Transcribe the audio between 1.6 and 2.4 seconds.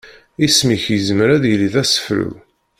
d asefru.